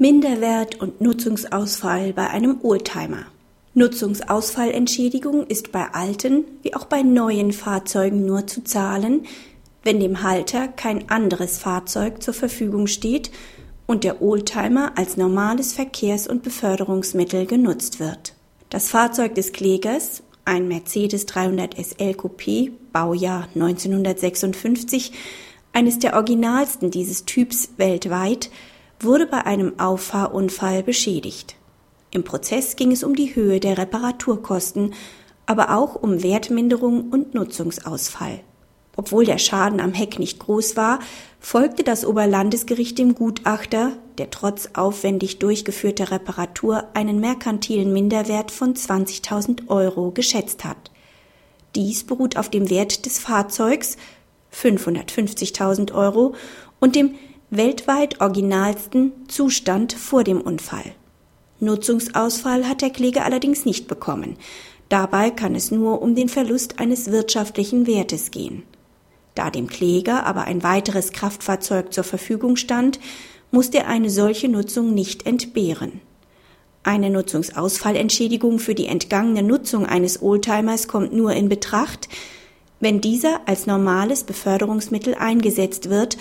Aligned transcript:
Minderwert 0.00 0.80
und 0.80 1.02
Nutzungsausfall 1.02 2.14
bei 2.14 2.30
einem 2.30 2.60
Oldtimer. 2.62 3.26
Nutzungsausfallentschädigung 3.74 5.46
ist 5.46 5.72
bei 5.72 5.92
alten 5.92 6.46
wie 6.62 6.74
auch 6.74 6.86
bei 6.86 7.02
neuen 7.02 7.52
Fahrzeugen 7.52 8.24
nur 8.24 8.46
zu 8.46 8.64
zahlen, 8.64 9.26
wenn 9.82 10.00
dem 10.00 10.22
Halter 10.22 10.68
kein 10.68 11.10
anderes 11.10 11.58
Fahrzeug 11.58 12.22
zur 12.22 12.32
Verfügung 12.32 12.86
steht 12.86 13.30
und 13.86 14.02
der 14.02 14.22
Oldtimer 14.22 14.92
als 14.96 15.18
normales 15.18 15.74
Verkehrs- 15.74 16.26
und 16.26 16.42
Beförderungsmittel 16.42 17.44
genutzt 17.44 18.00
wird. 18.00 18.32
Das 18.70 18.88
Fahrzeug 18.88 19.34
des 19.34 19.52
Klägers, 19.52 20.22
ein 20.46 20.66
Mercedes 20.66 21.26
300 21.26 21.74
SL 21.74 22.12
Coupé, 22.12 22.72
Baujahr 22.94 23.48
1956, 23.54 25.12
eines 25.74 25.98
der 25.98 26.14
originalsten 26.14 26.90
dieses 26.90 27.26
Typs 27.26 27.68
weltweit, 27.76 28.48
wurde 29.00 29.26
bei 29.26 29.46
einem 29.46 29.78
Auffahrunfall 29.78 30.82
beschädigt. 30.82 31.56
Im 32.10 32.24
Prozess 32.24 32.76
ging 32.76 32.92
es 32.92 33.02
um 33.02 33.14
die 33.14 33.34
Höhe 33.34 33.60
der 33.60 33.78
Reparaturkosten, 33.78 34.94
aber 35.46 35.76
auch 35.76 35.94
um 35.94 36.22
Wertminderung 36.22 37.10
und 37.10 37.34
Nutzungsausfall. 37.34 38.40
Obwohl 38.96 39.24
der 39.24 39.38
Schaden 39.38 39.80
am 39.80 39.94
Heck 39.94 40.18
nicht 40.18 40.40
groß 40.40 40.76
war, 40.76 40.98
folgte 41.38 41.84
das 41.84 42.04
Oberlandesgericht 42.04 42.98
dem 42.98 43.14
Gutachter, 43.14 43.92
der 44.18 44.30
trotz 44.30 44.70
aufwendig 44.74 45.38
durchgeführter 45.38 46.10
Reparatur 46.10 46.84
einen 46.92 47.20
merkantilen 47.20 47.92
Minderwert 47.92 48.50
von 48.50 48.74
20.000 48.74 49.68
Euro 49.68 50.10
geschätzt 50.10 50.64
hat. 50.64 50.90
Dies 51.76 52.04
beruht 52.04 52.36
auf 52.36 52.50
dem 52.50 52.68
Wert 52.68 53.06
des 53.06 53.18
Fahrzeugs 53.18 53.96
550.000 54.52 55.94
Euro 55.94 56.34
und 56.80 56.96
dem 56.96 57.14
weltweit 57.50 58.20
originalsten 58.20 59.12
Zustand 59.26 59.92
vor 59.92 60.22
dem 60.22 60.40
Unfall. 60.40 60.94
Nutzungsausfall 61.58 62.68
hat 62.68 62.80
der 62.80 62.90
Kläger 62.90 63.24
allerdings 63.24 63.64
nicht 63.64 63.88
bekommen. 63.88 64.36
Dabei 64.88 65.30
kann 65.30 65.54
es 65.54 65.70
nur 65.70 66.00
um 66.00 66.14
den 66.14 66.28
Verlust 66.28 66.78
eines 66.78 67.10
wirtschaftlichen 67.10 67.86
Wertes 67.86 68.30
gehen. 68.30 68.62
Da 69.34 69.50
dem 69.50 69.66
Kläger 69.66 70.26
aber 70.26 70.44
ein 70.44 70.62
weiteres 70.62 71.12
Kraftfahrzeug 71.12 71.92
zur 71.92 72.04
Verfügung 72.04 72.56
stand, 72.56 73.00
musste 73.50 73.78
er 73.78 73.88
eine 73.88 74.10
solche 74.10 74.48
Nutzung 74.48 74.94
nicht 74.94 75.26
entbehren. 75.26 76.00
Eine 76.82 77.10
Nutzungsausfallentschädigung 77.10 78.58
für 78.58 78.74
die 78.74 78.86
entgangene 78.86 79.42
Nutzung 79.42 79.86
eines 79.86 80.22
Oldtimers 80.22 80.88
kommt 80.88 81.12
nur 81.12 81.32
in 81.32 81.48
Betracht, 81.48 82.08
wenn 82.78 83.00
dieser 83.00 83.46
als 83.46 83.66
normales 83.66 84.24
Beförderungsmittel 84.24 85.14
eingesetzt 85.14 85.90
wird 85.90 86.16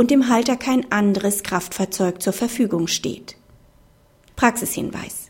und 0.00 0.10
dem 0.10 0.30
Halter 0.30 0.56
kein 0.56 0.90
anderes 0.90 1.42
Kraftfahrzeug 1.42 2.22
zur 2.22 2.32
Verfügung 2.32 2.86
steht. 2.86 3.36
Praxishinweis. 4.34 5.28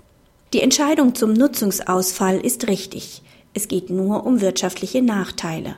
Die 0.53 0.61
Entscheidung 0.61 1.17
zum 1.17 1.33
Nutzungsausfall 1.33 2.39
ist 2.39 2.69
richtig. 2.69 3.23
Es 3.53 3.67
geht 3.67 3.91
nur 3.91 4.25
um 4.25 4.41
wirtschaftliche 4.41 5.03
Nachteile. 5.03 5.75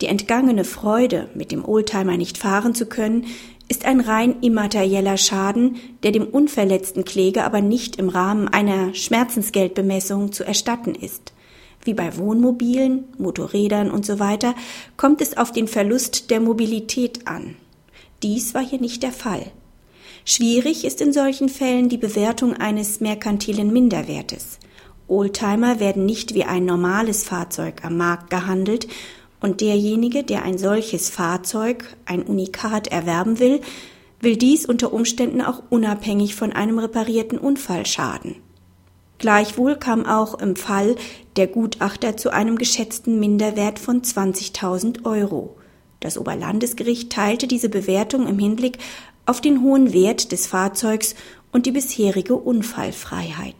Die 0.00 0.06
entgangene 0.06 0.64
Freude, 0.64 1.30
mit 1.36 1.52
dem 1.52 1.64
Oldtimer 1.64 2.16
nicht 2.16 2.36
fahren 2.36 2.74
zu 2.74 2.86
können, 2.86 3.26
ist 3.68 3.84
ein 3.84 4.00
rein 4.00 4.40
immaterieller 4.40 5.18
Schaden, 5.18 5.76
der 6.02 6.10
dem 6.10 6.26
unverletzten 6.26 7.04
Kläger 7.04 7.44
aber 7.44 7.60
nicht 7.60 7.94
im 7.94 8.08
Rahmen 8.08 8.48
einer 8.48 8.92
Schmerzensgeldbemessung 8.92 10.32
zu 10.32 10.42
erstatten 10.42 10.96
ist. 10.96 11.32
Wie 11.84 11.94
bei 11.94 12.18
Wohnmobilen, 12.18 13.04
Motorrädern 13.18 13.92
usw. 13.92 14.38
So 14.42 14.54
kommt 14.96 15.20
es 15.20 15.36
auf 15.36 15.52
den 15.52 15.68
Verlust 15.68 16.32
der 16.32 16.40
Mobilität 16.40 17.28
an. 17.28 17.54
Dies 18.22 18.54
war 18.54 18.64
hier 18.64 18.80
nicht 18.80 19.02
der 19.02 19.12
Fall. 19.12 19.52
Schwierig 20.24 20.84
ist 20.84 21.00
in 21.00 21.12
solchen 21.12 21.48
Fällen 21.48 21.88
die 21.88 21.98
Bewertung 21.98 22.54
eines 22.54 23.00
merkantilen 23.00 23.72
Minderwertes. 23.72 24.58
Oldtimer 25.08 25.78
werden 25.78 26.04
nicht 26.04 26.34
wie 26.34 26.44
ein 26.44 26.64
normales 26.64 27.22
Fahrzeug 27.22 27.84
am 27.84 27.96
Markt 27.96 28.30
gehandelt 28.30 28.88
und 29.40 29.60
derjenige, 29.60 30.24
der 30.24 30.42
ein 30.42 30.58
solches 30.58 31.10
Fahrzeug, 31.10 31.96
ein 32.06 32.22
Unikat 32.22 32.88
erwerben 32.88 33.38
will, 33.38 33.60
will 34.20 34.36
dies 34.36 34.66
unter 34.66 34.92
Umständen 34.92 35.42
auch 35.42 35.62
unabhängig 35.70 36.34
von 36.34 36.52
einem 36.52 36.78
reparierten 36.78 37.38
Unfallschaden. 37.38 38.36
Gleichwohl 39.18 39.76
kam 39.76 40.04
auch 40.04 40.38
im 40.40 40.56
Fall 40.56 40.96
der 41.36 41.46
Gutachter 41.46 42.16
zu 42.16 42.30
einem 42.30 42.56
geschätzten 42.56 43.20
Minderwert 43.20 43.78
von 43.78 44.02
20.000 44.02 45.04
Euro. 45.04 45.56
Das 46.06 46.18
Oberlandesgericht 46.18 47.10
teilte 47.10 47.48
diese 47.48 47.68
Bewertung 47.68 48.28
im 48.28 48.38
Hinblick 48.38 48.78
auf 49.26 49.40
den 49.40 49.60
hohen 49.60 49.92
Wert 49.92 50.30
des 50.30 50.46
Fahrzeugs 50.46 51.16
und 51.50 51.66
die 51.66 51.72
bisherige 51.72 52.36
Unfallfreiheit 52.36 53.56